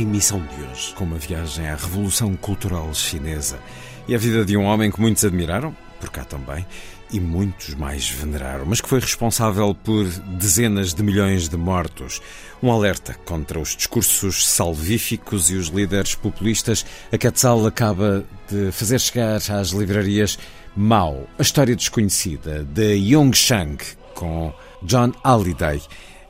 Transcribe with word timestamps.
Emissão 0.00 0.40
de 0.40 0.62
hoje, 0.62 0.94
com 0.94 1.02
uma 1.02 1.18
viagem 1.18 1.68
à 1.68 1.74
Revolução 1.74 2.34
Cultural 2.36 2.94
Chinesa 2.94 3.58
e 4.06 4.14
a 4.14 4.18
vida 4.18 4.44
de 4.44 4.56
um 4.56 4.62
homem 4.62 4.92
que 4.92 5.00
muitos 5.00 5.24
admiraram, 5.24 5.76
por 5.98 6.08
cá 6.10 6.24
também, 6.24 6.64
e 7.10 7.18
muitos 7.18 7.74
mais 7.74 8.08
veneraram, 8.08 8.64
mas 8.64 8.80
que 8.80 8.88
foi 8.88 9.00
responsável 9.00 9.74
por 9.74 10.04
dezenas 10.06 10.94
de 10.94 11.02
milhões 11.02 11.48
de 11.48 11.56
mortos. 11.56 12.22
Um 12.62 12.70
alerta 12.70 13.14
contra 13.24 13.58
os 13.58 13.74
discursos 13.74 14.46
salvíficos 14.46 15.50
e 15.50 15.54
os 15.54 15.66
líderes 15.66 16.14
populistas. 16.14 16.86
A 17.10 17.18
Quetzal 17.18 17.66
acaba 17.66 18.24
de 18.48 18.70
fazer 18.70 19.00
chegar 19.00 19.36
às 19.36 19.70
livrarias 19.70 20.38
Mao, 20.76 21.26
a 21.36 21.42
história 21.42 21.74
desconhecida 21.74 22.62
de 22.62 22.94
Yong 22.94 23.36
Shang, 23.36 23.78
com 24.14 24.54
John 24.82 25.12
Halliday. 25.24 25.82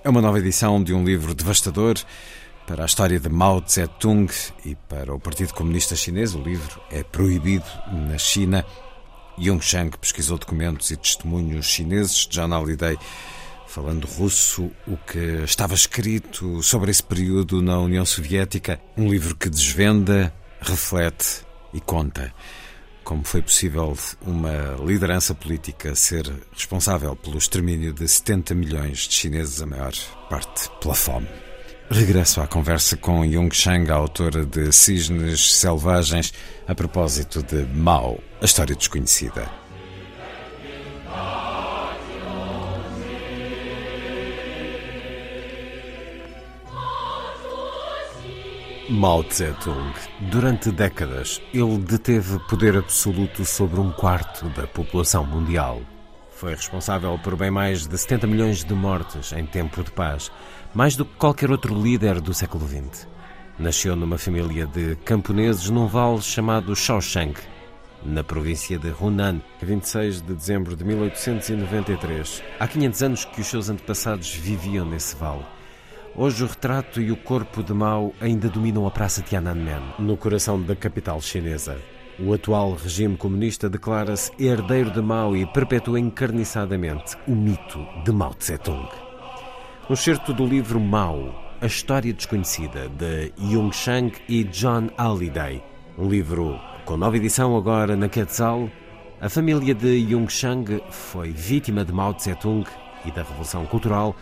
É 0.02 0.08
uma 0.08 0.22
nova 0.22 0.39
edição 0.39 0.83
de 0.83 0.94
um 0.94 1.05
livro 1.05 1.34
devastador 1.34 1.96
para 2.69 2.83
a 2.83 2.86
história 2.86 3.19
de 3.19 3.30
Mao 3.30 3.62
Tse-tung 3.62 4.30
e 4.62 4.74
para 4.74 5.14
o 5.14 5.19
Partido 5.19 5.55
Comunista 5.55 5.97
Chinês. 5.97 6.34
O 6.34 6.42
livro 6.42 6.78
é 6.91 7.02
proibido 7.02 7.64
na 7.91 8.19
China. 8.19 8.62
Yung 9.38 9.62
Shang 9.62 9.97
pesquisou 9.97 10.36
documentos 10.36 10.91
e 10.91 10.96
testemunhos 10.98 11.64
chineses. 11.64 12.27
John 12.27 12.52
Halliday, 12.52 12.98
falando 13.66 14.06
russo, 14.06 14.70
o 14.86 14.98
que 14.98 15.42
estava 15.44 15.72
escrito 15.72 16.62
sobre 16.62 16.91
esse 16.91 17.02
período 17.02 17.62
na 17.62 17.78
União 17.78 18.05
Soviética. 18.05 18.78
Um 18.98 19.08
livro 19.08 19.34
que 19.34 19.48
desvenda, 19.48 20.30
reflete 20.61 21.46
e 21.72 21.80
conta 21.80 22.34
como 23.02 23.24
foi 23.24 23.41
possível 23.41 23.96
uma 24.20 24.77
liderança 24.84 25.34
política 25.34 25.94
ser 25.94 26.30
responsável 26.52 27.16
pelo 27.16 27.39
extermínio 27.39 27.94
de 27.94 28.06
70 28.06 28.55
milhões 28.55 29.08
de 29.08 29.14
chineses, 29.14 29.62
a 29.62 29.66
maior 29.66 29.94
parte 30.28 30.69
pela 30.78 30.94
fome. 30.94 31.47
Regresso 31.91 32.42
à 32.42 32.47
conversa 32.47 32.98
com 32.98 33.25
Yung 33.25 33.48
Shang, 33.50 33.91
a 33.91 33.94
autora 33.94 34.44
de 34.44 34.70
Cisnes 34.70 35.55
Selvagens, 35.55 36.34
a 36.67 36.75
propósito 36.75 37.42
de 37.42 37.64
Mao, 37.64 38.19
a 38.42 38.45
história 38.45 38.77
desconhecida. 38.77 39.50
Mao 48.91 49.24
Tse-tung. 49.24 49.95
Durante 50.30 50.70
décadas, 50.70 51.41
ele 51.55 51.79
deteve 51.79 52.39
poder 52.51 52.77
absoluto 52.77 53.46
sobre 53.46 53.80
um 53.80 53.92
quarto 53.92 54.46
da 54.51 54.67
população 54.67 55.24
mundial. 55.24 55.80
Foi 56.38 56.54
responsável 56.54 57.18
por 57.18 57.34
bem 57.34 57.50
mais 57.50 57.88
de 57.88 57.98
70 57.98 58.28
milhões 58.28 58.62
de 58.62 58.72
mortes 58.72 59.32
em 59.32 59.44
tempo 59.44 59.82
de 59.82 59.90
paz, 59.90 60.30
mais 60.72 60.94
do 60.94 61.04
que 61.04 61.16
qualquer 61.16 61.50
outro 61.50 61.74
líder 61.74 62.20
do 62.20 62.32
século 62.32 62.64
XX. 62.64 63.08
Nasceu 63.58 63.96
numa 63.96 64.16
família 64.18 64.64
de 64.64 64.94
camponeses 65.04 65.68
num 65.68 65.88
vale 65.88 66.22
chamado 66.22 66.76
Shaoshang, 66.76 67.34
na 68.04 68.22
província 68.22 68.78
de 68.78 68.94
Hunan, 69.00 69.40
a 69.60 69.64
26 69.64 70.22
de 70.22 70.32
dezembro 70.32 70.76
de 70.76 70.84
1893. 70.84 72.44
Há 72.60 72.68
500 72.68 73.02
anos 73.02 73.24
que 73.24 73.40
os 73.40 73.46
seus 73.48 73.68
antepassados 73.68 74.32
viviam 74.32 74.86
nesse 74.86 75.16
vale. 75.16 75.44
Hoje 76.14 76.44
o 76.44 76.46
retrato 76.46 77.00
e 77.00 77.10
o 77.10 77.16
corpo 77.16 77.64
de 77.64 77.74
Mao 77.74 78.14
ainda 78.20 78.48
dominam 78.48 78.86
a 78.86 78.92
praça 78.92 79.22
Tiananmen, 79.22 79.82
no 79.98 80.16
coração 80.16 80.62
da 80.62 80.76
capital 80.76 81.20
chinesa. 81.20 81.76
O 82.20 82.34
atual 82.34 82.73
regime 82.73 83.17
comunista 83.17 83.70
declara-se 83.70 84.33
herdeiro 84.40 84.90
de 84.90 85.01
Mao 85.01 85.36
e 85.36 85.46
perpetua 85.46 86.01
encarniçadamente 86.01 87.17
o 87.29 87.30
mito 87.30 87.86
de 88.05 88.11
Mao 88.11 88.34
Tse-tung. 88.34 88.89
Um 89.89 89.95
certo 89.95 90.33
do 90.33 90.45
livro 90.45 90.80
Mao, 90.80 91.33
A 91.61 91.67
História 91.67 92.12
Desconhecida, 92.12 92.89
de 92.89 93.33
Yung 93.39 93.73
Shang 93.73 94.12
e 94.29 94.42
John 94.42 94.89
Halliday. 94.98 95.62
Um 95.96 96.08
livro 96.08 96.58
com 96.84 96.96
nova 96.96 97.17
edição 97.17 97.56
agora 97.56 97.95
na 97.96 98.08
Quetzal. 98.08 98.68
A 99.20 99.29
família 99.29 99.73
de 99.73 100.12
Yung 100.12 100.29
Shang 100.29 100.83
foi 100.90 101.30
vítima 101.30 101.85
de 101.85 101.92
Mao 101.92 102.14
Tse-tung 102.14 102.67
e 103.05 103.12
da 103.12 103.23
Revolução 103.23 103.64
Cultural. 103.64 104.17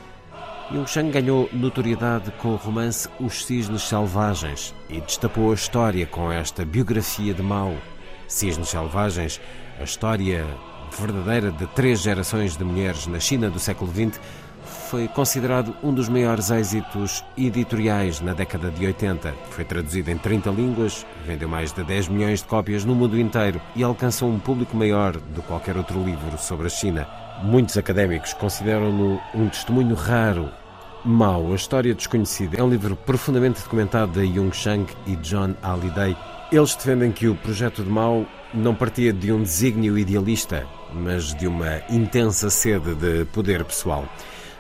Yung 0.73 0.85
Shang 0.85 1.13
ganhou 1.13 1.49
notoriedade 1.53 2.33
com 2.39 2.49
o 2.49 2.57
romance 2.57 3.09
Os 3.21 3.47
Cisnes 3.47 3.83
Selvagens 3.83 4.75
e 4.91 5.01
destapou 5.01 5.53
a 5.53 5.55
história 5.55 6.05
com 6.07 6.33
esta 6.33 6.65
biografia 6.65 7.33
de 7.33 7.41
Mao. 7.41 7.77
Cisnes 8.27 8.71
Selvagens, 8.71 9.41
a 9.79 9.85
história 9.85 10.45
verdadeira 10.99 11.53
de 11.53 11.69
três 11.69 12.01
gerações 12.01 12.57
de 12.57 12.65
mulheres 12.65 13.07
na 13.07 13.21
China 13.21 13.49
do 13.49 13.61
século 13.61 13.93
XX, 13.93 14.21
foi 14.91 15.07
considerado 15.07 15.73
um 15.85 15.95
dos 15.95 16.09
maiores 16.09 16.51
êxitos 16.51 17.25
editoriais 17.39 18.21
na 18.21 18.33
década 18.33 18.69
de 18.69 18.87
80. 18.87 19.35
Foi 19.51 19.65
traduzido 19.65 20.11
em 20.11 20.19
30 20.19 20.51
línguas, 20.51 21.07
vendeu 21.25 21.49
mais 21.49 21.73
de 21.73 21.85
10 21.85 22.09
milhões 22.09 22.41
de 22.41 22.47
cópias 22.47 22.85
no 22.85 22.97
mundo 22.97 23.17
inteiro 23.17 23.61
e 23.77 23.85
alcançou 23.85 24.29
um 24.29 24.41
público 24.41 24.77
maior 24.77 25.13
do 25.17 25.43
que 25.43 25.47
qualquer 25.47 25.77
outro 25.77 26.03
livro 26.03 26.37
sobre 26.39 26.67
a 26.67 26.71
China. 26.71 27.26
Muitos 27.43 27.77
académicos 27.77 28.33
consideram-no 28.33 29.21
um 29.35 29.49
testemunho 29.49 29.95
raro. 29.95 30.49
Mao, 31.05 31.53
a 31.53 31.55
História 31.55 31.95
Desconhecida, 31.95 32.59
é 32.59 32.63
um 32.63 32.71
livro 32.71 32.97
profundamente 32.97 33.63
documentado 33.63 34.13
de 34.13 34.39
Yung 34.39 34.53
Shang 34.53 34.87
e 35.07 35.15
John 35.17 35.55
Halliday. 35.63 36.17
Eles 36.51 36.75
defendem 36.75 37.13
que 37.13 37.29
o 37.29 37.35
projeto 37.35 37.85
de 37.85 37.91
Mao 37.91 38.27
não 38.55 38.75
partia 38.75 39.13
de 39.13 39.31
um 39.31 39.43
desígnio 39.43 39.99
idealista, 39.99 40.67
mas 40.93 41.35
de 41.35 41.47
uma 41.47 41.83
intensa 41.91 42.49
sede 42.49 42.95
de 42.95 43.27
poder 43.27 43.65
pessoal. 43.65 44.09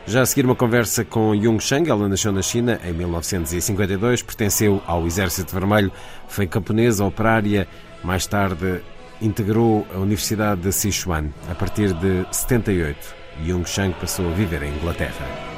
Já 0.07 0.21
a 0.21 0.27
seguir 0.27 0.45
uma 0.45 0.55
conversa 0.55 1.05
com 1.05 1.35
Yung 1.35 1.59
Shang, 1.59 1.91
ela 1.91 2.09
nasceu 2.09 2.31
na 2.31 2.43
China 2.43 2.79
em 2.85 2.93
1952, 2.93 4.23
pertenceu 4.23 4.81
ao 4.87 5.05
Exército 5.07 5.53
Vermelho, 5.53 5.91
foi 6.29 6.47
camponesa, 6.47 7.05
operária, 7.05 7.67
mais 8.05 8.27
tarde 8.27 8.83
integrou 9.21 9.87
a 9.95 9.99
Universidade 9.99 10.61
de 10.61 10.73
Sichuan. 10.73 11.31
A 11.51 11.55
partir 11.55 11.93
de 11.95 12.27
78, 12.31 12.97
Yung 13.45 13.65
Shang 13.65 13.95
passou 13.95 14.29
a 14.29 14.35
viver 14.35 14.63
em 14.63 14.75
Inglaterra. 14.75 15.56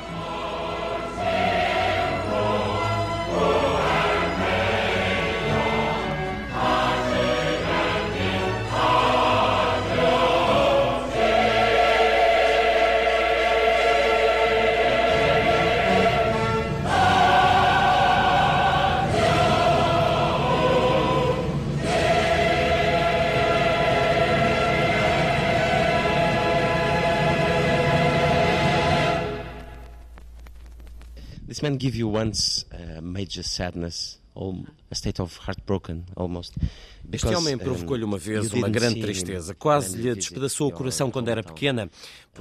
Man 31.68 31.76
give 31.76 31.98
you 31.98 32.08
once 32.08 32.64
uh, 32.72 33.02
major 33.02 33.42
sadness, 33.42 34.18
or 34.34 34.54
a 34.90 34.94
state 34.94 35.20
of 35.20 35.36
heartbroken 35.36 36.06
almost. 36.16 36.54
Este 37.12 37.26
homem 37.34 37.58
provocou-lhe 37.58 38.04
uma 38.04 38.16
vez 38.16 38.50
uma 38.54 38.70
grande 38.70 39.02
tristeza, 39.02 39.54
quase 39.54 39.96
lhe 39.96 40.14
despedaçou 40.14 40.68
o 40.68 40.72
coração 40.72 41.10
quando 41.10 41.28
era 41.28 41.42
pequena, 41.42 41.90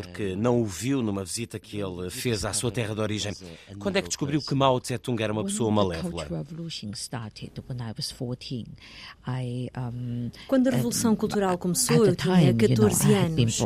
porque 0.02 0.36
não 0.36 0.62
o 0.62 0.66
viu 0.66 1.02
numa 1.02 1.24
visita 1.26 1.60
que 1.60 1.78
ele 1.78 2.10
fez 2.10 2.46
à 2.46 2.54
sua 2.54 2.72
terra 2.72 2.96
de 2.96 3.02
origem. 3.02 3.34
Quando 3.78 3.98
é 3.98 4.02
que 4.02 4.08
descobriu 4.08 4.42
que 4.42 4.56
Mao 4.56 4.80
Tse-tung 4.80 5.22
era 5.22 5.34
uma 5.34 5.44
pessoa 5.44 5.70
malévola? 5.70 6.26
Quando 10.48 10.68
a 10.68 10.72
Revolução 10.72 11.16
Cultural 11.16 11.58
começou, 11.58 12.06
eu 12.06 12.16
tinha 12.16 12.54
14 12.54 13.14
anos. 13.14 13.60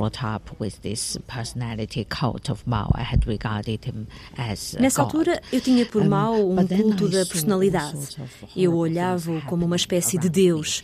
Nessa 4.80 5.04
altura, 5.04 5.40
eu 5.54 5.62
tinha 5.62 5.86
por 5.86 6.04
Mao 6.04 6.52
um 6.52 6.66
culto 6.68 7.08
da 7.08 7.24
personalidade. 7.26 8.18
Eu 8.56 8.72
eu 8.72 8.78
olhava-o 8.78 9.42
como 9.42 9.66
uma 9.66 9.76
espécie 9.76 10.18
de 10.18 10.30
Deus. 10.30 10.84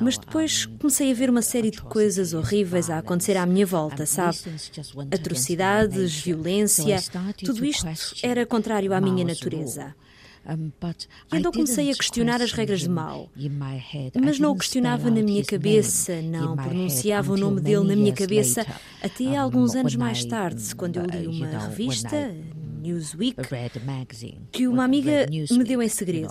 Mas 0.00 0.18
depois 0.18 0.66
comecei 0.66 1.10
a 1.10 1.14
ver 1.14 1.30
uma 1.30 1.42
série 1.42 1.70
de 1.70 1.80
coisas 1.80 2.34
horríveis 2.34 2.90
a 2.90 2.98
acontecer 2.98 3.36
à 3.36 3.46
minha 3.46 3.66
volta, 3.66 4.06
sabe? 4.06 4.36
Atrocidades, 5.12 6.14
violência, 6.20 6.96
tudo 7.44 7.64
isto 7.64 7.86
era 8.22 8.44
contrário 8.46 8.92
à 8.92 9.00
minha 9.00 9.24
natureza. 9.24 9.94
E 11.32 11.36
então 11.36 11.52
comecei 11.52 11.88
a 11.90 11.94
questionar 11.94 12.42
as 12.42 12.52
regras 12.52 12.80
de 12.80 12.88
Mao. 12.88 13.30
Mas 14.20 14.40
não 14.40 14.50
o 14.50 14.56
questionava 14.56 15.08
na 15.08 15.22
minha 15.22 15.44
cabeça, 15.44 16.20
não 16.20 16.56
pronunciava 16.56 17.32
o 17.32 17.36
nome 17.36 17.60
dele 17.60 17.84
na 17.86 17.94
minha 17.94 18.12
cabeça, 18.12 18.66
até 19.00 19.36
alguns 19.36 19.76
anos 19.76 19.94
mais 19.94 20.24
tarde, 20.24 20.74
quando 20.74 20.96
eu 20.96 21.06
li 21.06 21.26
uma 21.28 21.46
revista, 21.68 22.34
Newsweek, 22.82 23.36
que 24.50 24.66
uma 24.66 24.84
amiga 24.84 25.26
me 25.58 25.64
deu 25.64 25.80
em 25.82 25.88
segredo. 25.88 26.28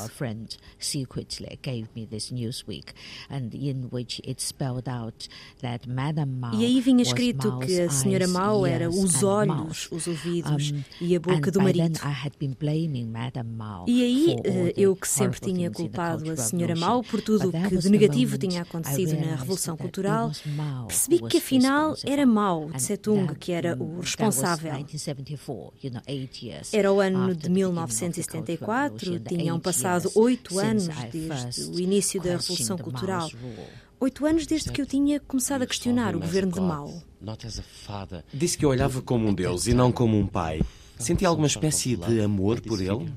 E 6.56 6.66
aí 6.66 6.82
vinha 6.82 7.02
escrito 7.02 7.60
que 7.60 7.82
a 7.82 7.90
senhora 7.90 8.28
Mao 8.28 8.66
era 8.66 8.90
os 8.90 9.24
olhos, 9.24 9.88
os 9.92 10.08
ouvidos 10.08 10.74
e 11.00 11.16
a 11.16 11.20
boca 11.20 11.52
do 11.52 11.60
marido. 11.62 12.00
E 13.88 14.04
aí 14.04 14.36
eh, 14.44 14.74
eu 14.78 14.96
que 14.96 15.08
sempre 15.08 15.40
tinha 15.40 15.70
culpado 15.72 16.32
a 16.32 16.36
senhora 16.38 16.76
Mao 16.76 17.04
por 17.04 17.22
tudo 17.22 17.50
o 17.50 17.52
que 17.52 17.78
de 17.78 17.90
negativo 17.90 18.38
tinha 18.38 18.62
acontecido 18.64 19.14
na 19.16 19.36
Revolução 19.36 19.78
Cultural, 19.78 20.32
percebi 20.88 21.20
que 21.30 21.38
afinal 21.38 21.96
era 22.06 22.26
Mao 22.26 22.70
Tse-tung 22.78 23.36
que 23.40 23.52
era 23.52 23.76
o 23.80 24.00
responsável. 24.02 24.72
Era 26.74 26.92
o 26.92 27.00
ano 27.00 27.36
de 27.36 27.50
1974, 27.50 29.20
tinham 29.20 29.60
passado 29.60 30.12
oito 30.16 30.60
anos 30.60 30.88
desde 31.12 31.64
o 31.72 31.80
início 31.80 32.22
da 32.22 32.32
Revolução 32.38 32.78
Cultural. 32.78 33.30
Oito 34.00 34.26
anos 34.26 34.48
desde 34.48 34.72
que 34.72 34.82
eu 34.82 34.86
tinha 34.86 35.20
começado 35.20 35.62
a 35.62 35.68
questionar 35.68 36.16
o 36.16 36.20
governo 36.20 36.52
de 36.52 36.60
Mao. 36.60 37.04
Disse 38.34 38.58
que 38.58 38.66
eu 38.66 38.70
olhava 38.70 39.02
como 39.02 39.28
um 39.28 39.34
Deus 39.34 39.68
e 39.68 39.74
não 39.74 39.92
como 39.92 40.18
um 40.18 40.26
pai. 40.26 40.62
Sentia 40.98 41.28
alguma 41.28 41.48
espécie 41.48 41.96
de 41.96 42.22
amor 42.22 42.62
por 42.62 42.80
ele? 42.80 43.12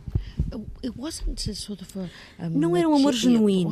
Não 2.51 2.77
era 2.77 2.89
um 2.89 2.95
amor 2.97 3.13
genuíno. 3.15 3.71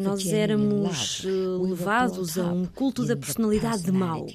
Nós 0.00 0.26
éramos 0.26 1.22
eh, 1.24 1.28
levados 1.68 2.36
a 2.38 2.52
um 2.52 2.66
culto 2.66 3.04
da 3.04 3.16
personalidade 3.16 3.82
de 3.84 3.92
Mao. 3.92 4.26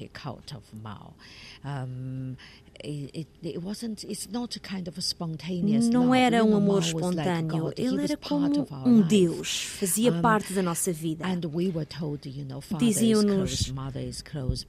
Não 5.90 6.14
era 6.14 6.44
um 6.44 6.56
amor 6.56 6.82
espontâneo, 6.82 7.72
ele 7.76 8.04
era 8.04 8.16
como 8.16 8.66
um 8.86 9.00
Deus, 9.02 9.62
fazia 9.78 10.12
parte 10.20 10.52
da 10.52 10.62
nossa 10.62 10.92
vida. 10.92 11.24
Diziam-nos: 12.78 13.72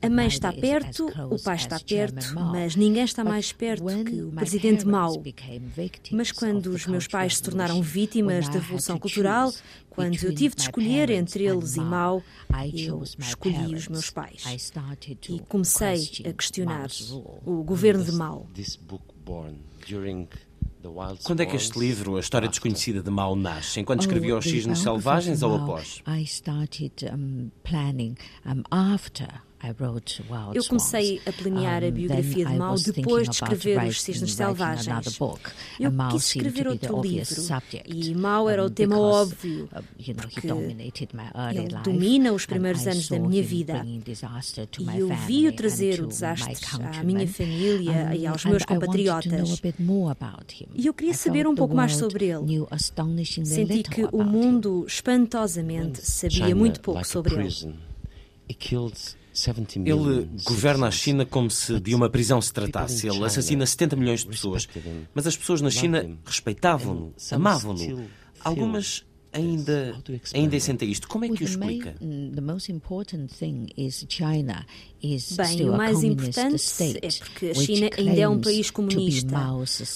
a 0.01 0.09
mãe 0.09 0.27
está 0.27 0.51
perto, 0.53 1.07
o 1.29 1.41
pai 1.41 1.55
está 1.55 1.79
perto, 1.79 2.33
mas 2.51 2.75
ninguém 2.75 3.03
está 3.03 3.23
mais 3.23 3.51
perto 3.51 3.83
que 4.05 4.21
o 4.21 4.31
presidente 4.31 4.85
Mao. 4.85 5.21
Mas 6.11 6.31
quando 6.31 6.67
os 6.67 6.85
meus 6.87 7.07
pais 7.07 7.37
se 7.37 7.43
tornaram 7.43 7.81
vítimas 7.81 8.47
da 8.47 8.59
Revolução 8.59 8.97
Cultural, 8.99 9.51
quando 9.91 10.15
eu 10.23 10.33
tive 10.33 10.55
de 10.55 10.61
escolher 10.63 11.09
entre 11.11 11.43
eles 11.45 11.75
e 11.75 11.79
Mao, 11.81 12.23
eu 12.87 13.03
escolhi 13.19 13.75
os 13.75 13.87
meus 13.87 14.09
pais. 14.09 14.43
E 15.33 15.39
comecei 15.47 15.95
a 16.29 16.33
questionar 16.33 16.89
o 17.45 17.63
governo 17.63 18.03
de 18.03 18.11
Mao. 18.11 18.47
Quando 21.23 21.41
é 21.41 21.45
que 21.45 21.55
este 21.55 21.77
livro, 21.77 22.15
A 22.15 22.19
História 22.19 22.47
Desconhecida 22.47 23.03
de 23.03 23.09
Mao, 23.11 23.35
nasce? 23.35 23.79
Enquanto 23.79 24.01
escrevia 24.01 24.35
Os 24.37 24.45
Cisnes 24.45 24.79
Selvagens 24.79 25.43
ou 25.43 25.55
após? 25.55 26.01
Eu 30.53 30.63
comecei 30.65 31.21
a 31.25 31.31
planear 31.31 31.83
a 31.83 31.91
biografia 31.91 32.45
de 32.45 32.55
Mao 32.55 32.75
depois 32.75 33.29
de 33.29 33.35
escrever 33.35 33.83
Os 33.83 34.01
Cisnes 34.01 34.33
Selvagens. 34.33 35.19
Eu 35.79 35.91
quis 36.11 36.25
escrever 36.35 36.67
outro 36.67 37.01
livro 37.01 37.41
e 37.85 38.15
Mao 38.15 38.49
era 38.49 38.65
o 38.65 38.69
tema 38.69 38.97
óbvio, 38.99 39.69
porque 40.15 40.47
ele 40.47 40.91
domina 41.83 42.33
os 42.33 42.45
primeiros 42.45 42.87
anos 42.87 43.07
da 43.07 43.19
minha 43.19 43.43
vida. 43.43 43.85
E 43.85 44.99
eu 44.99 45.09
vi-o 45.27 45.55
trazer 45.55 46.01
o 46.01 46.07
desastre 46.07 46.55
à 46.99 47.03
minha 47.03 47.27
família 47.27 48.15
e 48.15 48.25
aos 48.25 48.45
meus 48.45 48.65
compatriotas. 48.65 49.61
E 50.73 50.87
eu 50.87 50.93
queria 50.93 51.13
saber 51.13 51.47
um 51.47 51.55
pouco 51.55 51.75
mais 51.75 51.95
sobre 51.95 52.25
ele. 52.25 52.65
Senti 53.45 53.83
que 53.83 54.05
o 54.11 54.23
mundo, 54.23 54.85
espantosamente, 54.87 56.01
sabia 56.01 56.55
muito 56.55 56.81
pouco 56.81 57.05
sobre 57.05 57.35
ele. 57.35 57.75
Ele 59.89 60.29
governa 60.43 60.87
a 60.87 60.91
China 60.91 61.25
como 61.25 61.49
se 61.49 61.79
de 61.79 61.95
uma 61.95 62.09
prisão 62.09 62.41
se 62.41 62.51
tratasse. 62.51 63.07
Ele 63.07 63.17
assassina 63.25 63.65
70 63.65 63.95
milhões 63.95 64.19
de 64.21 64.27
pessoas. 64.27 64.67
Mas 65.13 65.25
as 65.27 65.37
pessoas 65.37 65.61
na 65.61 65.69
China 65.69 66.17
respeitavam-no, 66.25 67.13
amavam-no. 67.35 67.79
Algumas 68.43 69.05
ainda, 69.33 69.95
ainda 70.33 70.59
sentem 70.59 70.91
isto. 70.91 71.07
Como 71.07 71.23
é 71.23 71.27
que 71.29 71.43
o 71.43 71.47
explica? 71.47 71.95
Bem, 75.37 75.55
o 75.69 75.77
mais 75.77 76.03
importante 76.03 76.53
é 77.01 77.07
porque 77.23 77.45
a 77.47 77.53
China 77.53 77.89
ainda 77.97 78.19
é 78.21 78.27
um 78.27 78.41
país 78.41 78.69
comunista, 78.71 79.29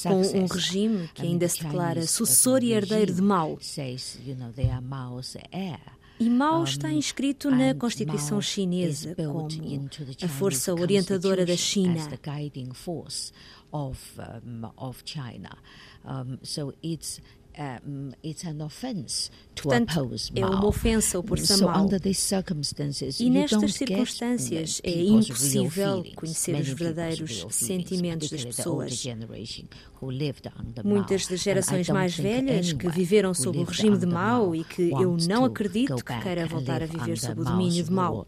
com 0.03 0.21
um 0.39 0.45
regime 0.45 1.09
que 1.13 1.21
ainda 1.23 1.47
se 1.49 1.63
declara 1.63 2.07
sucessor 2.07 2.63
e 2.63 2.71
herdeiro 2.71 3.13
de 3.13 3.21
Mao. 3.21 3.57
E 6.17 6.29
Mao 6.29 6.63
está 6.63 6.91
inscrito 6.91 7.51
na 7.51 7.73
Constituição 7.75 8.41
Chinesa 8.41 9.15
como 9.15 9.47
a 10.23 10.27
força 10.27 10.73
orientadora 10.73 11.45
da 11.45 11.57
China. 11.57 11.99
Portanto, 19.55 20.09
é 20.35 20.45
uma 20.45 20.65
ofensa 20.67 21.17
opor-se 21.19 21.53
a 21.53 21.57
Mao. 21.57 21.87
E 23.19 23.29
nestas 23.29 23.73
circunstâncias 23.73 24.81
é 24.83 24.91
impossível 25.01 26.03
conhecer 26.15 26.55
os 26.59 26.67
verdadeiros 26.67 27.45
sentimentos 27.49 28.29
das 28.29 28.43
pessoas. 28.45 29.07
Muitas 30.83 31.25
das 31.27 31.39
gerações 31.41 31.89
mais 31.89 32.17
velhas 32.17 32.73
que 32.73 32.89
viveram 32.89 33.33
sob 33.33 33.57
o 33.59 33.63
regime 33.63 33.97
de 33.97 34.05
Mao 34.05 34.53
e 34.55 34.63
que 34.63 34.91
eu 34.91 35.17
não 35.27 35.45
acredito 35.45 35.95
que 35.95 36.19
queira 36.21 36.45
voltar 36.47 36.83
a 36.83 36.85
viver 36.85 37.17
sob 37.17 37.41
o 37.41 37.43
domínio 37.45 37.83
de 37.83 37.91
Mao. 37.91 38.27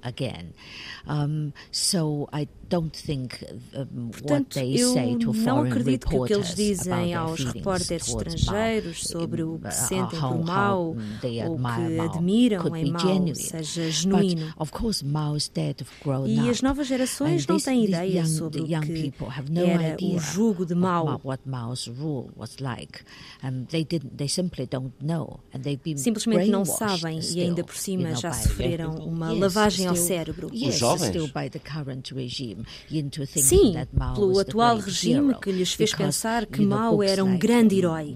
Portanto, 4.12 4.60
eu 4.60 4.94
não 5.34 5.62
acredito 5.62 6.08
que 6.08 6.16
o 6.16 6.26
que 6.26 6.34
eles 6.34 6.56
dizem 6.56 7.14
aos 7.14 7.44
repórteres 7.44 8.08
estrangeiros 8.08 9.04
sobre 9.22 9.44
o 9.44 9.60
que 9.60 9.74
sentem 9.74 10.20
por 10.20 10.46
Mao 10.46 10.96
ou 11.48 11.58
que 11.58 12.00
admiram 12.00 12.62
em 12.76 12.92
Mao 12.92 13.02
seja 13.36 13.92
genuíno. 13.92 14.54
E 16.28 16.50
as 16.50 16.62
novas 16.62 16.88
gerações 16.88 17.46
não 17.48 17.56
têm 17.66 17.86
ideia 17.86 18.22
sobre 18.26 18.62
o 18.62 18.66
que 18.82 18.92
era 19.70 19.96
o 20.16 20.20
jugo 20.20 20.66
de 20.66 20.76
Mao. 20.76 21.06
Simplesmente 25.98 26.50
não 26.52 26.66
sabem 26.66 27.20
e 27.36 27.42
ainda 27.42 27.64
por 27.64 27.76
cima 27.76 28.10
já 28.16 28.32
sofreram 28.44 28.96
uma 28.96 29.32
lavagem 29.40 29.88
ao 29.88 29.96
cérebro. 29.96 30.50
Os 30.68 30.76
jovens? 30.80 31.12
Sim, 33.44 33.74
pelo 34.16 34.40
atual 34.40 34.78
regime 34.78 35.34
que 35.42 35.52
lhes 35.52 35.74
fez 35.74 35.92
pensar 35.94 36.46
que 36.46 36.62
Mao 36.62 37.02
era 37.04 37.24
um 37.24 37.38
grande 37.38 37.76
herói. 37.80 38.14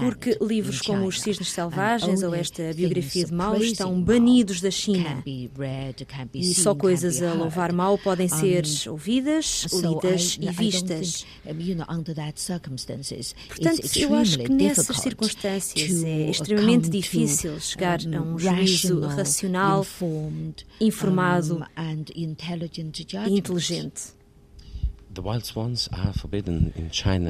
Porque 0.00 0.36
livros 0.40 0.80
como 0.80 1.06
Os 1.06 1.20
Cisnes 1.20 1.50
Selvagens 1.50 2.22
ou 2.22 2.34
esta 2.34 2.72
biografia 2.74 3.24
de 3.24 3.32
Mao 3.32 3.56
estão 3.56 4.00
banidos 4.02 4.60
da 4.60 4.70
China. 4.70 5.22
E 6.34 6.54
só 6.54 6.74
coisas 6.74 7.22
a 7.22 7.32
louvar 7.34 7.72
Mao 7.72 7.98
podem 7.98 8.28
ser 8.28 8.64
ouvidas, 8.88 9.66
lidas 9.72 10.38
e 10.40 10.50
vistas. 10.50 11.26
Portanto, 13.48 13.96
eu 13.96 14.14
acho 14.14 14.38
que 14.38 14.48
nessas 14.48 14.96
circunstâncias 14.98 16.04
é 16.04 16.30
extremamente 16.30 16.88
difícil 16.90 17.58
chegar 17.60 18.00
a 18.00 18.20
um 18.22 18.38
juízo 18.38 19.00
racional, 19.00 19.86
informado 20.80 21.64
e 23.26 23.36
inteligente. 23.38 24.15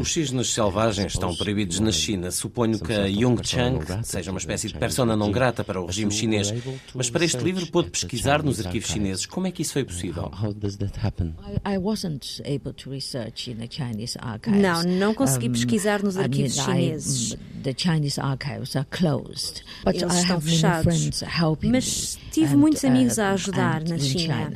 Os 0.01 0.13
cisnes 0.13 0.53
selvagens 0.53 1.13
estão 1.13 1.35
proibidos 1.37 1.81
na 1.81 1.93
China. 1.93 2.31
Suponho 2.31 2.79
que 2.79 2.93
a 2.93 3.07
Yung 3.07 3.41
Chang 3.43 3.85
seja 4.03 4.31
uma 4.31 4.39
espécie 4.39 4.69
de 4.69 4.75
persona 4.75 5.17
não 5.17 5.31
grata 5.31 5.63
para 5.65 5.81
o 5.81 5.87
regime 5.87 6.11
chinês. 6.13 6.53
Mas 6.95 7.11
para 7.11 7.25
este 7.25 7.39
livro 7.39 7.67
pôde 7.67 7.91
pesquisar 7.91 8.43
nos 8.43 8.65
arquivos 8.65 8.89
chineses. 8.89 9.27
Como 9.27 9.47
é 9.47 9.51
que 9.51 9.63
isso 9.63 9.73
foi 9.73 9.85
possível? 9.85 10.31
Não, 14.51 14.83
não 14.83 15.15
consegui 15.15 15.49
pesquisar 15.51 16.03
nos 16.03 16.17
arquivos 16.17 16.55
chineses. 16.55 17.37
Eles 19.87 20.15
estão 20.23 20.41
fechados. 20.41 21.23
Mas 21.71 22.19
tive 22.31 22.57
muitos 22.57 22.85
amigos 22.85 23.19
a 23.19 23.33
ajudar 23.33 23.83
na 23.85 23.99
China. 23.99 24.51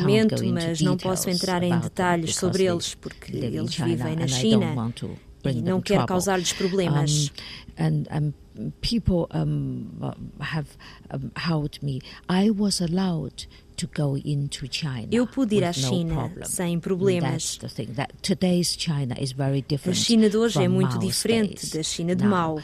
Lamento, 0.00 0.44
mas 0.52 0.80
não 0.80 0.96
posso 0.96 1.28
entrar 1.30 1.62
em 1.62 1.77
detalhes 1.82 2.34
sobre 2.36 2.64
eles 2.64 2.94
porque 2.94 3.36
eles 3.36 3.74
vivem 3.74 4.16
na 4.16 4.26
China 4.26 4.92
e 5.44 5.62
não 5.62 5.80
quero 5.80 6.06
causar-lhes 6.06 6.52
problemas. 6.52 7.30
people 8.80 9.28
um, 9.30 10.12
have 10.40 10.76
helped 11.36 11.82
me. 11.82 12.00
I 12.28 12.50
was 12.50 12.80
allowed. 12.80 13.46
Eu 15.12 15.24
pude 15.24 15.54
ir 15.54 15.62
à 15.62 15.72
China 15.72 16.32
sem 16.44 16.80
problemas. 16.80 17.60
a 19.86 19.94
China 19.94 20.28
de 20.28 20.36
hoje 20.36 20.64
é 20.64 20.66
muito 20.66 20.98
diferente 20.98 21.70
da 21.70 21.82
China 21.84 22.16
de 22.16 22.24
Mao. 22.24 22.60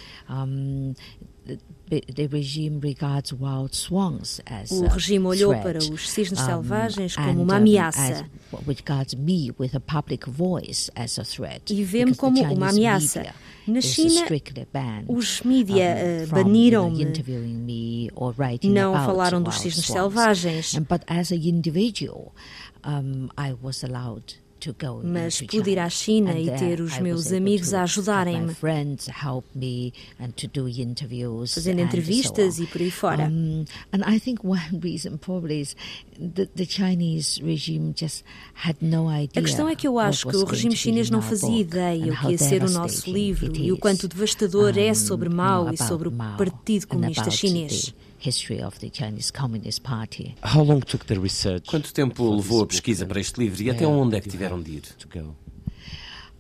Um, 4.73 4.85
o 4.85 4.89
regime 4.89 5.27
olhou 5.27 5.53
para 5.63 5.79
os 5.79 6.11
cisnes 6.11 6.41
selvagens 6.47 7.17
como 7.17 7.43
uma 7.43 7.57
ameaça 7.57 8.25
e 11.75 11.85
vê-me 11.85 12.13
como 12.17 12.37
uma 12.55 12.69
ameaça. 12.71 13.21
Na 13.67 13.81
China, 13.81 14.27
os 15.09 15.41
mídia 15.43 15.75
uh, 15.97 16.27
baniram-me, 16.35 17.05
não 18.69 18.93
falaram 19.07 19.43
dos 19.43 19.55
cisnes 19.63 19.87
selvagens. 20.11 20.75
Mas 25.05 25.41
pude 25.41 25.71
ir 25.71 25.79
à 25.79 25.89
China 25.89 26.39
e 26.39 26.51
ter 26.51 26.81
os 26.81 26.99
meus 26.99 27.33
amigos 27.33 27.75
a 27.75 27.83
ajudarem-me, 27.83 28.55
fazendo 31.55 31.81
entrevistas 31.81 32.59
e 32.59 32.67
por 32.67 32.81
aí 32.81 32.91
fora. 32.91 33.31
A 39.35 39.41
questão 39.41 39.69
é 39.69 39.75
que 39.75 39.87
eu 39.87 39.99
acho 39.99 40.29
que 40.29 40.37
o 40.37 40.45
regime 40.45 40.77
chinês 40.77 41.11
não 41.11 41.23
fazia 41.23 41.61
ideia 41.61 42.13
o 42.13 42.17
que 42.17 42.33
ia 42.33 42.39
ser 42.39 42.63
o 42.63 42.71
nosso 42.71 43.11
livro 43.11 43.57
e 43.57 43.73
o 43.73 43.79
quanto 43.79 44.09
devastador 44.09 44.79
é 44.79 44.95
sobre 44.95 45.29
Mao 45.29 45.73
e 45.73 45.77
sobre 45.77 46.09
o 46.09 46.13
Partido 46.13 46.87
Comunista 46.87 47.31
Chinês 47.31 47.95
history 48.25 48.63
of 48.63 48.79
the 48.81 48.89
Chinese 48.89 49.31
Communist 49.31 49.83
Party. 49.83 50.35
How 50.43 50.63
long 50.63 50.81
took 50.81 51.07
the 51.07 51.19
research? 51.19 51.69
Quanto 51.69 51.93
tempo 51.93 52.35
levou 52.35 52.63
a 52.63 52.67
pesquisa 52.67 53.05
para 53.05 53.21
este 53.21 53.39
livro 53.39 53.63
e 53.63 53.71
até 53.71 53.87
onde 53.87 54.17
é 54.17 54.21
que 54.21 54.29
tiveram 54.29 54.54
de 54.63 54.73
ir? 54.73 54.83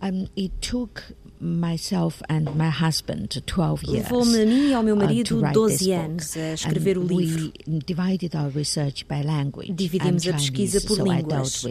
Um, 0.02 0.28
it 0.37 0.52
took 0.61 1.02
myself 1.40 2.23
and 2.28 2.54
my 2.56 2.68
husband 2.68 3.42
12 3.47 3.85
years. 3.85 4.04
Levou-me 4.04 4.42
a 4.42 4.47
mim 4.47 4.68
e 4.71 4.75
ao 4.75 4.83
meu 4.83 4.94
uh, 4.94 4.99
marido 4.99 5.40
12 5.52 5.92
anos 5.92 6.37
a 6.37 6.54
escrever 6.54 6.99
o 6.99 7.02
livro. 7.02 7.52
divided 7.87 8.35
our 8.35 8.50
research 8.50 9.04
by 9.06 9.23
language. 9.23 9.73
Dividimos 9.73 10.26
a 10.28 10.33
pesquisa 10.33 10.80
por 10.80 10.97
so 10.97 11.04
línguas. 11.04 11.64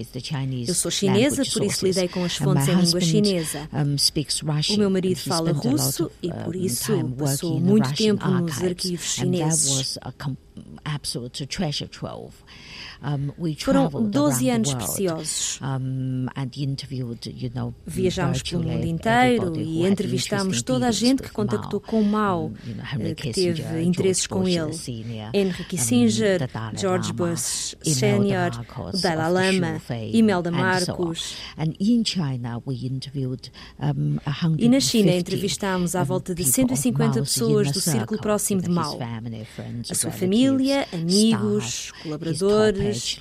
Eu 0.68 0.74
sou 0.76 0.92
chinesa, 0.92 1.44
por 1.52 1.64
isso 1.64 1.86
lidei 1.86 2.08
com 2.08 2.24
as 2.24 2.36
fontes 2.36 2.68
em 2.68 2.76
língua 2.76 3.02
chinesa. 3.02 3.70
O 4.70 4.78
meu 4.78 4.90
marido 4.90 5.20
fala 5.20 5.52
russo 5.52 6.12
e 6.22 6.32
por 6.32 6.56
isso 6.56 6.94
passou 7.18 7.60
muito 7.60 7.94
tempo 7.94 8.28
nos 8.28 8.64
arquivos 8.64 9.06
chineses. 9.06 9.98
Absolute 10.86 11.46
treasure 11.48 11.90
trove. 11.90 12.34
Foram 13.60 13.90
12 14.10 14.50
anos 14.50 14.74
preciosos. 14.74 15.60
Viajámos 17.86 18.42
pelo 18.42 18.64
mundo 18.64 18.86
inteiro 18.86 19.56
e 19.58 19.86
entrevistámos 19.86 20.62
toda 20.62 20.88
a 20.88 20.92
gente 20.92 21.22
que 21.22 21.30
contactou 21.32 21.80
com 21.82 22.02
o 22.02 22.06
Mao, 22.06 22.52
eh, 23.00 23.14
que 23.14 23.32
teve 23.32 23.82
interesses 23.84 24.26
com 24.26 24.48
ele. 24.48 24.72
Henry 25.34 25.64
Kissinger, 25.66 26.50
George 26.78 27.12
Bush 27.14 27.76
Sr., 27.82 29.02
Dalai 29.02 29.32
Lama, 29.52 29.82
Imelda 30.14 30.50
Marcos. 30.52 31.36
E 34.58 34.70
na 34.70 34.80
China 34.80 35.12
entrevistámos 35.12 35.96
à 35.96 36.04
volta 36.04 36.34
de 36.34 36.44
150 36.46 37.20
pessoas 37.22 37.72
do 37.72 37.82
círculo 37.82 38.22
próximo 38.22 38.62
de 38.62 38.70
Mao. 38.70 38.98
A 39.90 39.96
sua 39.96 40.12
família, 40.12 40.43
amigos, 40.92 41.92
colaboradores, 42.04 43.20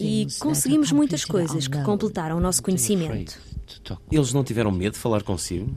e 0.00 0.26
conseguimos 0.38 0.92
muitas 0.92 1.24
coisas 1.24 1.66
que 1.66 1.82
completaram 1.82 2.36
o 2.36 2.40
nosso 2.40 2.62
conhecimento. 2.62 3.38
Eles 4.12 4.32
não 4.32 4.44
tiveram 4.44 4.70
medo 4.70 4.92
de 4.92 4.98
falar 4.98 5.22
consigo? 5.22 5.74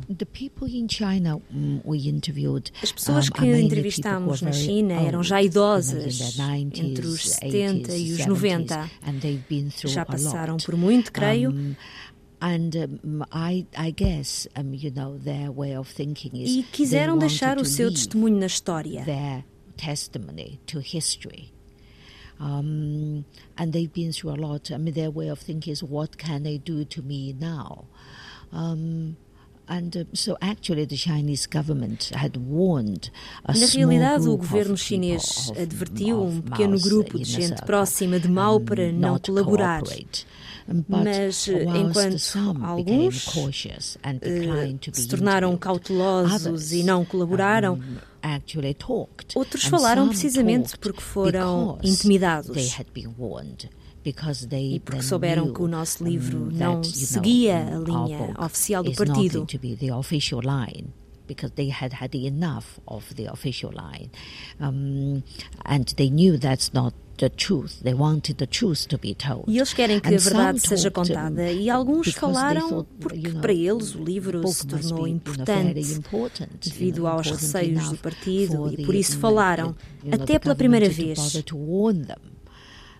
As 2.83 2.91
pessoas 2.91 3.29
que 3.29 3.45
entrevistámos 3.45 4.41
na 4.41 4.51
China 4.51 4.93
eram 4.93 5.23
já 5.23 5.41
idosas, 5.41 6.37
entre 6.75 7.07
os 7.07 7.29
70 7.29 7.95
e 7.95 8.11
os 8.11 8.25
90. 8.25 8.89
Já 9.85 10.05
passaram 10.05 10.57
por 10.57 10.75
muito, 10.75 11.11
creio. 11.11 11.75
E 16.49 16.63
quiseram 16.63 17.17
deixar 17.17 17.57
o 17.57 17.65
seu 17.65 17.91
testemunho 17.91 18.37
na 18.39 18.45
história. 18.45 19.03
Their 19.03 19.13
way 19.13 19.37
of 19.37 19.37
thinking 19.37 19.41
is 19.41 19.43
their 19.45 19.45
testimony 19.77 20.59
to 20.67 20.79
history. 20.79 21.53
Um, 22.39 23.25
and 23.57 23.73
they've 23.73 23.91
been 23.91 24.11
through 24.11 24.31
a 24.31 24.39
lot. 24.39 24.71
I 24.71 24.77
mean, 24.77 24.93
their 24.93 25.09
way 25.09 25.29
of 25.29 25.39
thinking 25.39 25.73
is, 25.73 25.83
what 25.83 26.17
can 26.17 26.43
they 26.43 26.59
do 26.59 26.85
to 26.85 27.01
me 27.01 27.33
now? 27.33 27.85
Um, 28.51 29.17
and 29.67 29.97
uh, 29.97 30.03
so 30.13 30.37
actually 30.41 30.85
the 30.85 30.95
Chinese 30.95 31.45
government 31.45 32.11
had 32.15 32.37
warned 32.37 33.09
a 33.43 33.53
Na 33.53 33.65
realidade, 33.65 34.27
o 34.27 34.37
governo 34.37 34.77
chinês 34.77 35.51
advertiu 35.51 36.23
um 36.23 36.41
pequeno 36.41 36.79
grupo 36.79 37.17
de 37.17 37.25
gente 37.25 37.61
próxima 37.65 38.19
de 38.19 38.29
Mao 38.29 38.61
para 38.61 38.91
não 38.91 39.19
colaborar. 39.19 39.83
Mas 40.87 41.47
enquanto 41.47 42.17
alguns 42.61 43.25
uh, 43.27 43.51
se 44.91 45.07
tornaram 45.07 45.57
cautelosos 45.57 46.73
e 46.73 46.83
não 46.83 47.05
colaboraram, 47.05 47.79
outros 49.33 49.63
falaram 49.65 50.09
precisamente 50.09 50.77
porque 50.77 51.01
foram 51.01 51.79
intimidados 51.81 52.77
e 54.03 54.79
porque 54.79 55.01
souberam 55.01 55.53
que 55.53 55.61
o 55.61 55.67
nosso 55.67 56.03
livro 56.03 56.51
não 56.51 56.83
seguia 56.83 57.65
a 57.65 57.79
linha 57.79 58.33
oficial 58.39 58.83
do 58.83 58.91
partido 58.93 59.47
because 61.27 61.51
they 61.55 61.69
had 61.69 61.91
had 61.91 62.15
enough 62.15 62.79
of 62.87 63.13
the 63.15 63.27
official 63.27 63.71
line. 63.71 64.09
Um, 64.59 65.23
and 65.65 65.85
they 65.97 66.09
knew 66.09 66.37
that's 66.37 66.73
not 66.73 66.93
the 67.17 67.29
truth. 67.29 67.81
They 67.83 67.93
wanted 67.93 68.37
the 68.37 68.47
truth 68.47 68.87
to 68.87 68.97
be 68.97 69.13
told. 69.13 69.45
E 69.47 69.57
eles 69.57 69.73
querem 69.73 69.99
que 69.99 70.13
a 70.13 70.17
verdade 70.17 70.59
seja 70.59 70.89
contada. 70.91 71.51
E 71.51 71.69
alguns 71.69 72.13
falaram 72.13 72.85
porque 72.99 73.29
para 73.29 73.53
eles 73.53 73.95
o 73.95 74.03
livro 74.03 74.47
se 74.47 74.65
tornou 74.65 75.07
importante 75.07 75.95
devido 76.63 77.07
aos 77.07 77.29
receios 77.29 77.89
do 77.89 77.97
partido 77.97 78.71
e 78.71 78.85
por 78.85 78.95
isso 78.95 79.17
falaram, 79.17 79.75
até 80.11 80.39
pela 80.39 80.55
primeira 80.55 80.89
vez. 80.89 81.43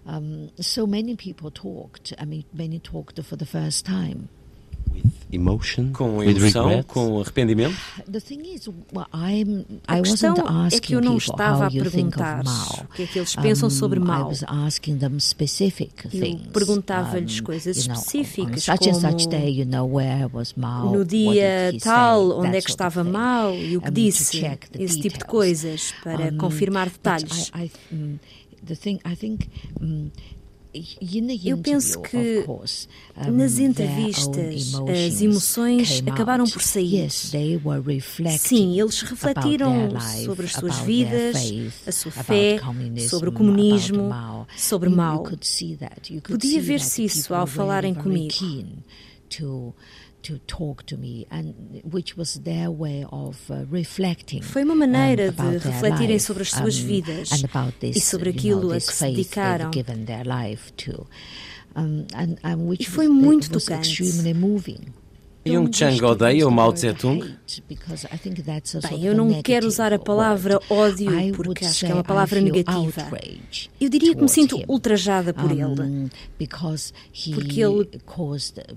Um, 0.09 0.47
so 0.57 0.88
many 0.88 1.17
people 1.17 1.51
talked. 1.51 2.15
I 2.17 2.25
mean, 2.25 2.45
many 2.53 2.79
talked 2.79 3.21
for 3.24 3.36
the 3.36 3.45
first 3.45 3.86
time 3.86 4.29
emotion, 5.31 5.91
com 5.91 6.22
emoção, 6.24 6.84
com 6.84 7.19
arrependimento? 7.22 7.75
A 9.88 9.96
questão 10.01 10.36
é 10.72 10.79
que 10.79 10.93
eu 10.96 11.01
não 11.01 11.17
estava 11.17 11.65
a 11.65 11.69
perguntar 11.72 12.43
o 12.84 12.93
que 12.93 13.03
é 13.03 13.07
que 13.07 13.19
eles 13.19 13.36
pensam 13.36 13.69
sobre 13.69 14.00
Mao. 14.00 14.29
Eu 16.13 16.19
perguntava-lhes 16.53 17.39
coisas 17.41 17.77
específicas, 17.77 18.65
como 18.65 19.01
no 20.93 21.03
dia 21.05 21.72
tal, 21.84 22.39
onde 22.39 22.57
é 22.57 22.62
que 22.62 22.69
estava 22.69 23.03
Mao 23.03 23.53
e 23.53 23.75
o 23.77 23.81
que 23.81 23.91
disse, 23.91 24.38
esse 24.79 25.00
tipo 25.01 25.17
de 25.19 25.25
coisas, 25.25 25.93
para 26.03 26.31
confirmar 26.38 26.89
detalhes. 26.89 27.51
Eu 31.50 31.57
penso 31.57 32.01
que 32.01 32.45
nas 33.31 33.57
entrevistas 33.57 34.74
as 34.89 35.21
emoções 35.21 36.03
acabaram 36.07 36.45
por 36.45 36.62
sair. 36.62 37.09
Sim, 38.39 38.79
eles 38.79 39.01
refletiram 39.01 39.89
sobre 40.25 40.45
as 40.45 40.53
suas 40.53 40.79
vidas, 40.79 41.36
a 41.88 41.91
sua 41.91 42.12
fé, 42.12 42.59
sobre 43.07 43.29
o 43.29 43.31
comunismo, 43.31 44.09
sobre 44.55 44.89
Mao. 44.89 45.24
Podia 46.21 46.62
ver-se 46.62 47.03
isso 47.03 47.33
ao 47.33 47.47
falarem 47.47 47.93
comigo 47.93 48.33
to 50.27 50.39
talk 50.39 50.84
to 50.84 50.98
me, 50.98 51.25
and 51.31 51.81
which 51.89 52.17
was 52.17 52.39
their 52.43 52.69
way 52.69 53.05
of 53.10 53.38
uh, 53.50 53.65
reflecting. 53.72 54.41
Foi 54.41 54.63
uma 54.63 54.75
maneira 54.75 55.34
um, 55.38 55.57
de 55.57 55.57
refletirem 55.57 56.19
sobre 56.19 56.43
as 56.43 56.51
suas 56.51 56.77
vidas 56.77 57.29
this, 57.79 57.96
e 57.96 58.01
sobre 58.01 58.29
aquilo 58.31 58.62
you 58.62 58.67
know, 58.67 58.72
a 58.72 58.79
que 58.79 58.93
se 58.93 59.05
dedicaram. 59.05 59.72
Um, 61.75 62.05
and, 62.13 62.38
and 62.43 62.74
e 62.77 62.86
foi 62.86 63.07
muito 63.07 63.50
tocante. 63.50 64.03
Jung 65.48 65.72
Chang 65.74 66.04
odeia 66.06 66.48
o 66.48 66.51
Mao 66.51 66.72
Tse-tung? 66.74 67.24
Bem, 68.89 69.06
eu 69.06 69.16
não 69.16 69.42
quero 69.42 69.68
usar 69.68 69.94
a 69.94 70.00
palavra 70.00 70.60
ódio 70.70 71.12
porque 71.36 71.66
acho 71.66 71.86
que 71.86 71.92
é 71.92 71.94
uma 71.96 72.04
palavra 72.04 72.39
negativa. 72.42 73.10
Eu 73.80 73.89
diria 73.89 74.13
que 74.16 74.22
me 74.22 74.30
sinto 74.30 74.60
ultrajada 74.68 75.34
por 75.34 75.51
ele. 75.51 76.10
Porque 77.34 77.62
ele 77.62 77.88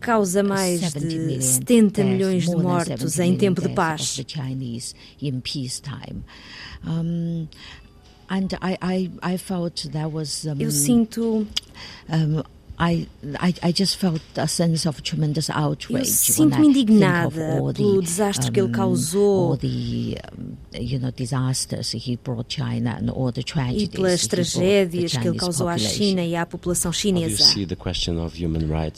causa 0.01 0.43
mais 0.43 0.93
de 0.93 1.43
70 1.43 2.05
milhões 2.05 2.45
de 2.45 2.57
mortos 2.57 3.19
em 3.19 3.37
tempo 3.37 3.61
de 3.61 3.69
paz. 3.71 4.21
Eu 10.59 10.71
sinto 10.71 11.47
I, 12.83 13.07
I, 13.39 13.55
I 13.63 13.73
just 13.73 13.99
felt 13.99 14.23
a 14.37 14.49
sense 14.49 14.89
of 14.89 15.03
tremendous 15.03 15.51
outrage. 15.51 15.99
Eu 15.99 16.05
sinto-me 16.07 16.69
indignada 16.69 17.31
pelo 17.75 18.01
desastre 18.01 18.49
um, 18.49 18.53
que 18.53 18.61
ele 18.61 18.71
causou. 18.71 19.59
The, 19.59 19.67
um, 19.69 20.57
you 20.81 20.99
know, 20.99 21.13
disasters 21.13 21.93
he 21.93 22.19
brought 22.25 22.49
China 22.49 22.99
and 22.99 23.11
all 23.11 23.31
the 23.31 23.43
tragedies 23.43 23.83
e 23.83 23.89
pelas 23.89 24.27
tragédias 24.27 25.13
que 25.13 25.29
ele 25.29 25.37
causou 25.37 25.69
à 25.69 25.77
China 25.77 26.25
e 26.25 26.35
à 26.35 26.47
população 26.47 26.91
chinesa. 26.91 27.45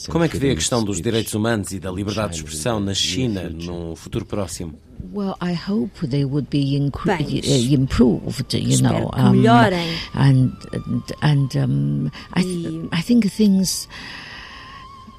Como 0.09 0.23
é 0.23 0.29
que 0.29 0.37
vê 0.37 0.51
a 0.51 0.55
questão 0.55 0.81
dos 0.81 1.01
direitos 1.01 1.33
humanos 1.33 1.73
e 1.73 1.79
da 1.79 1.91
liberdade 1.91 2.35
de 2.35 2.37
expressão 2.37 2.79
na 2.79 2.93
China 2.93 3.49
num 3.49 3.97
futuro 3.97 4.25
próximo? 4.25 4.79
Well, 5.11 5.37
I 5.41 5.53
hope 5.53 5.91
they 6.01 6.25
would 6.25 6.49
be 6.49 6.75
Bem, 7.05 7.21
uh, 7.21 7.73
improved, 7.73 8.53
you 8.53 8.81
know, 8.81 9.09
um, 9.13 9.45
and 9.45 10.55
and, 10.71 11.03
and 11.21 11.57
um, 11.57 12.11
I 12.33 12.41
th 12.41 12.89
I 12.91 13.01
think 13.01 13.31
things. 13.31 13.87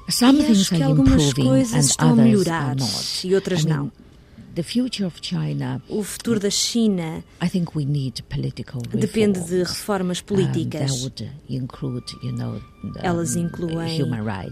Some 0.09 0.37
things 0.41 0.71
are 0.71 0.91
improving 0.91 1.47
and 1.47 1.91
others 1.99 2.47
are 2.47 2.75
not. 2.75 3.25
E 3.25 3.33
outras 3.35 3.65
I 3.65 3.69
mean, 3.69 3.77
não. 3.77 3.91
The 4.55 4.63
future 4.63 5.05
of 5.05 5.19
China, 5.21 5.81
o 5.89 6.01
futuro 6.01 6.39
da 6.39 6.49
China 6.49 7.21
I 7.41 7.49
think 7.49 7.75
we 7.75 7.83
need 7.83 8.21
political 8.29 8.81
depende 8.81 9.39
de 9.41 9.63
reformas 9.63 10.21
políticas. 10.21 10.91
Um, 10.91 11.01
would 11.03 11.31
include, 11.49 12.05
you 12.23 12.31
know, 12.31 12.61
the, 12.93 13.05
Elas 13.05 13.35
incluem 13.35 14.01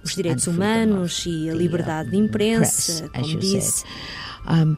os 0.03 0.13
direitos 0.15 0.47
humanos 0.47 1.25
e 1.25 1.49
a 1.49 1.53
liberdade 1.53 2.09
de 2.11 2.17
imprensa, 2.17 3.07
press, 3.09 3.11
como 3.13 3.39
disse. 3.39 3.85
Um, 4.45 4.75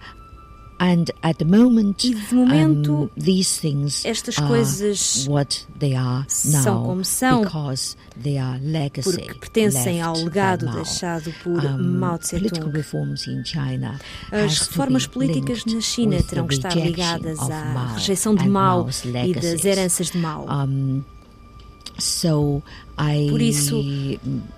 And 0.78 1.06
at 1.24 1.38
the 1.38 1.46
moment, 1.46 2.04
e 2.04 2.14
de 2.14 2.36
momento, 2.36 2.94
um, 2.94 3.10
these 3.18 3.62
things 3.62 4.04
estas 4.04 4.36
coisas 4.36 5.26
what 5.28 5.66
they 5.80 5.96
are 5.96 6.26
now 6.46 6.62
são 6.64 6.84
como 6.84 7.06
são 7.06 7.44
because 7.44 7.96
they 8.22 8.38
are 8.38 8.60
legacy 8.60 9.10
porque 9.10 9.34
pertencem 9.36 10.02
ao 10.02 10.16
legado 10.18 10.70
deixado 10.72 11.34
por 11.42 11.64
um, 11.64 11.78
Mao 11.78 12.18
Tse-tung. 12.18 12.74
As 14.32 14.60
reformas 14.60 15.08
políticas 15.08 15.64
na 15.66 15.80
China 15.80 16.22
terão 16.22 16.46
que 16.46 16.56
estar 16.56 16.76
ligadas 16.76 17.40
à 17.40 17.94
rejeição 17.94 18.36
de 18.36 18.48
Mao 18.50 18.90
e 19.26 19.34
das 19.34 19.64
heranças 19.64 20.12
de 20.12 20.18
Mao. 20.18 20.46
Um, 20.50 21.02
So 21.98 22.62
I, 22.98 23.28
Por 23.30 23.42
isso, 23.42 23.82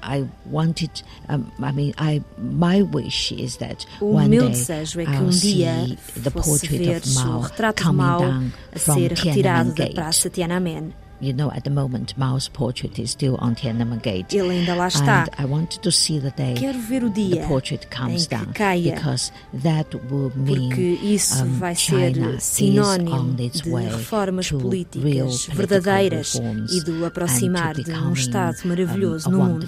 I 0.03 0.27
wanted, 0.49 0.91
um, 1.29 1.51
I 1.59 1.71
mean, 1.71 1.93
I, 1.97 2.21
my 2.37 2.81
wish 2.81 3.31
is 3.31 3.57
that 3.57 3.85
o 3.99 4.13
one 4.13 4.29
meu 4.29 4.41
day 4.43 4.51
desejo 4.51 5.01
é 5.01 5.05
que 5.05 5.11
um 5.11 5.29
dia 5.29 5.97
the 6.21 6.29
fosse 6.31 6.67
ver 6.67 7.01
o 7.05 7.39
retrato 7.39 7.83
de 7.83 7.91
Mao 7.91 8.23
a 8.71 8.79
ser 8.79 9.13
retirado 9.13 9.73
da 9.73 9.87
Praça 9.87 10.29
Tiananmen. 10.29 10.93
You 11.19 11.33
know, 11.33 11.51
at 11.51 11.63
the 11.63 11.71
moment, 11.71 12.15
Mao's 12.15 12.47
portrait 12.47 12.99
is 12.99 13.09
still 13.11 13.37
on 13.39 13.55
Tiananmen 13.55 14.01
Gate. 14.03 14.35
Ele 14.35 14.51
ainda 14.51 14.75
lá 14.75 14.87
está. 14.87 15.23
And 15.23 15.43
I 15.43 15.45
wanted 15.45 15.81
to 15.81 15.91
see 15.91 16.19
the 16.19 16.29
day 16.31 16.53
Quero 16.53 16.77
ver 16.79 17.03
o 17.03 17.09
dia 17.09 17.41
the 17.41 17.47
portrait 17.47 17.87
comes 17.89 18.25
em 18.25 18.27
que 18.27 18.35
down 18.35 18.53
caia, 18.53 18.93
because 18.93 19.31
that 19.63 19.95
will 20.11 20.31
mean 20.35 20.69
porque 20.69 20.81
isso 21.01 21.43
um, 21.43 21.57
vai 21.57 21.75
ser 21.75 22.39
sinónimo 22.39 23.33
de 23.33 23.69
reformas 23.69 24.51
políticas 24.51 25.47
verdadeiras 25.47 26.39
e 26.69 26.83
do 26.83 27.03
aproximar 27.03 27.73
de 27.73 27.91
um 27.91 28.13
Estado 28.13 28.57
maravilhoso 28.65 29.29
um, 29.29 29.31
no 29.31 29.45
mundo. 29.45 29.67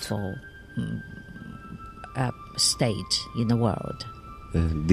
Uh, 2.16 2.58
state 2.58 3.30
in 3.36 3.48
the 3.48 3.56
world. 3.56 4.06
Uh, 4.54 4.86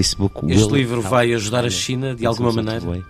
este 0.47 0.73
livro 0.73 1.01
vai 1.01 1.33
ajudar 1.33 1.65
a 1.65 1.69
China 1.69 2.15
de 2.15 2.25
alguma 2.25 2.51
maneira? 2.51 3.03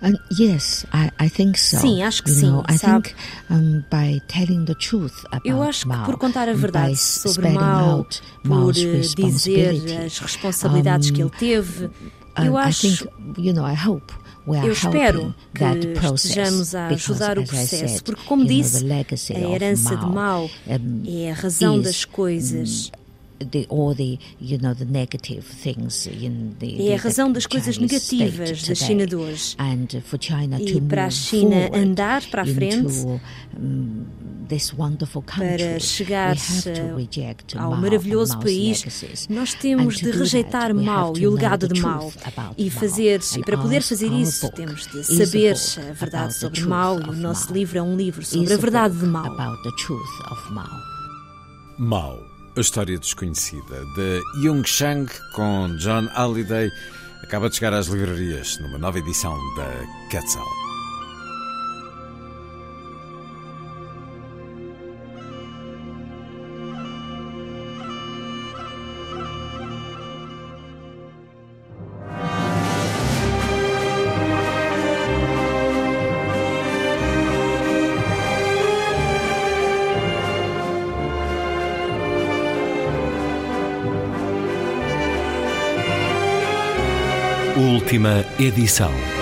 Um, 0.00 0.16
yes, 0.30 0.86
I, 0.92 1.10
I 1.18 1.28
think 1.28 1.58
so. 1.58 1.78
Sim, 1.78 2.02
acho 2.02 2.22
que 2.22 2.30
you 2.30 2.36
sim. 2.36 2.46
Know, 2.46 2.64
I 2.68 2.76
sabe? 2.76 3.08
think 3.08 3.16
um, 3.50 3.84
by 3.90 4.20
telling 4.28 4.64
the 4.64 4.74
truth 4.74 5.24
about 5.26 5.46
Eu 5.46 5.62
acho 5.62 5.86
que 5.88 5.96
por 6.04 6.16
contar 6.18 6.48
a 6.48 6.54
verdade 6.54 6.96
sobre 6.96 7.50
Mao, 7.50 8.06
por 8.44 8.72
dizer 8.72 10.04
as 10.06 10.18
responsabilidades 10.18 11.10
um, 11.10 11.14
que 11.14 11.22
ele 11.22 11.30
teve, 11.30 11.90
eu 12.44 12.56
acho. 12.56 12.86
I 12.86 12.90
think, 12.96 13.10
you 13.38 13.52
know, 13.52 13.66
I 13.66 13.74
hope 13.74 14.12
eu 14.64 14.72
espero 14.72 15.34
que 15.52 15.64
estejamos 16.14 16.74
a 16.74 16.88
ajudar 16.88 17.38
o 17.38 17.44
processo, 17.44 18.02
porque, 18.02 18.22
como 18.24 18.46
disse, 18.46 18.84
a 19.34 19.38
herança 19.38 19.96
de 19.96 20.06
Mao 20.06 20.50
é 21.06 21.30
a 21.30 21.34
razão 21.34 21.80
das 21.80 22.04
coisas 22.04 22.90
the, 23.38 23.66
all 23.68 23.94
the, 23.94 24.18
you 24.40 24.58
know, 24.58 24.74
the 24.74 24.84
negative 24.84 25.44
things 25.44 26.06
in 26.06 26.56
the, 26.58 26.88
é 26.88 26.94
a 26.94 26.98
razão 26.98 27.32
das 27.32 27.46
coisas 27.46 27.78
negativas 27.78 28.62
da 28.66 28.74
China 28.74 29.06
de 29.06 29.16
hoje. 29.16 29.56
And 29.58 29.86
for 30.02 30.18
China 30.20 30.60
e 30.60 30.80
para 30.80 31.06
a 31.06 31.10
China 31.10 31.70
andar 31.72 32.22
para 32.30 32.42
a 32.42 32.46
frente, 32.46 33.06
um, 33.58 34.04
para 35.36 35.78
chegar 35.78 36.36
ao 37.56 37.76
maravilhoso 37.76 38.38
país, 38.38 38.84
nós 39.28 39.54
temos 39.54 39.98
de 39.98 40.10
rejeitar 40.10 40.74
Mao 40.74 41.16
e 41.16 41.26
o 41.26 41.34
legado 41.34 41.68
de 41.68 41.80
Mao. 41.80 42.12
E, 42.56 42.70
fazer, 42.70 43.20
e 43.36 43.40
para 43.40 43.58
poder 43.58 43.82
fazer 43.82 44.10
isso, 44.12 44.50
temos 44.52 44.86
de 44.86 45.04
saber 45.04 45.54
a 45.90 45.92
verdade 45.92 46.34
sobre 46.34 46.60
Mao. 46.62 47.00
E 47.00 47.10
o 47.10 47.12
nosso 47.12 47.52
livro 47.52 47.78
é 47.78 47.82
um 47.82 47.96
livro 47.96 48.24
sobre 48.24 48.52
a 48.52 48.56
verdade 48.56 48.96
de 48.96 49.06
Mao. 49.06 49.36
Mao 51.78 52.37
a 52.58 52.60
História 52.60 52.98
Desconhecida, 52.98 53.84
de 53.94 54.22
Jung 54.42 54.66
Chang, 54.66 55.08
com 55.32 55.76
John 55.76 56.08
Halliday, 56.14 56.68
acaba 57.22 57.48
de 57.48 57.54
chegar 57.54 57.72
às 57.72 57.86
livrarias 57.86 58.58
numa 58.58 58.78
nova 58.78 58.98
edição 58.98 59.36
da 59.54 59.70
Quetzal. 60.10 60.67
Edição. 88.38 89.17